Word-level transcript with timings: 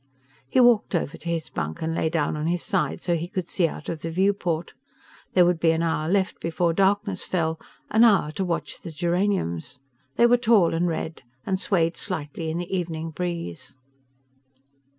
He 0.49 0.59
walked 0.59 0.95
over 0.95 1.15
to 1.15 1.29
his 1.29 1.49
bunk 1.51 1.83
and 1.83 1.93
lay 1.93 2.09
down 2.09 2.35
on 2.35 2.47
his 2.47 2.63
side 2.63 3.01
so 3.01 3.13
he 3.15 3.27
could 3.27 3.47
see 3.47 3.67
out 3.67 3.87
of 3.87 4.01
the 4.01 4.09
viewport. 4.09 4.73
There 5.33 5.45
would 5.45 5.59
be 5.59 5.69
an 5.73 5.83
hour 5.83 6.09
left 6.09 6.39
before 6.39 6.73
darkness 6.73 7.23
fell, 7.23 7.59
an 7.91 8.03
hour 8.03 8.31
to 8.31 8.43
watch 8.43 8.81
the 8.81 8.89
geraniums. 8.89 9.79
They 10.15 10.25
were 10.25 10.37
tall 10.37 10.73
and 10.73 10.87
red, 10.87 11.21
and 11.45 11.59
swayed 11.59 11.97
slightly 11.97 12.49
in 12.49 12.57
the 12.57 12.75
evening 12.75 13.11
breeze. 13.11 13.75